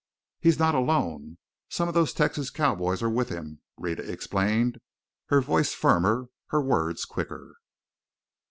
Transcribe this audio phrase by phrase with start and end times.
[0.39, 1.37] "He's not alone,
[1.69, 4.79] some of those Texas cowboys are with him," Rhetta explained,
[5.27, 7.57] her voice firmer, her words quicker.